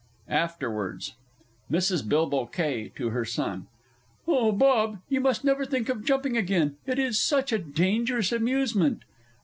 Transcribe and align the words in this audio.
AFTERWARDS. 0.29 1.13
MRS. 1.71 2.09
B. 2.09 2.49
K. 2.51 2.91
(to 2.95 3.11
her 3.11 3.23
SON). 3.23 3.67
Oh, 4.27 4.51
Bob, 4.51 4.97
you 5.09 5.21
must 5.21 5.43
never 5.43 5.63
think 5.63 5.89
of 5.89 6.03
jumping 6.03 6.35
again 6.35 6.77
it 6.87 6.97
is 6.97 7.19
such 7.21 7.53
a 7.53 7.59
dangerous 7.59 8.31
amusement! 8.31 9.03